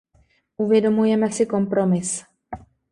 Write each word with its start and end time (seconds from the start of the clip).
Uvědomujeme 0.57 1.29
si 1.31 1.45
kompromis. 1.45 2.23